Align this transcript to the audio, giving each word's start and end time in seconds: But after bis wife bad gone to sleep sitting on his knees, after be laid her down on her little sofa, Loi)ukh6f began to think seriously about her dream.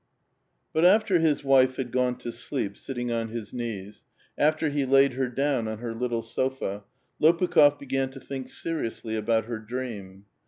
But 0.73 0.83
after 0.83 1.19
bis 1.19 1.43
wife 1.43 1.77
bad 1.77 1.91
gone 1.91 2.17
to 2.17 2.31
sleep 2.31 2.75
sitting 2.75 3.11
on 3.11 3.27
his 3.27 3.53
knees, 3.53 4.03
after 4.35 4.67
be 4.71 4.83
laid 4.83 5.13
her 5.13 5.27
down 5.29 5.67
on 5.67 5.77
her 5.77 5.93
little 5.93 6.23
sofa, 6.23 6.83
Loi)ukh6f 7.21 7.77
began 7.77 8.09
to 8.09 8.19
think 8.19 8.49
seriously 8.49 9.15
about 9.15 9.45
her 9.45 9.59
dream. 9.59 10.25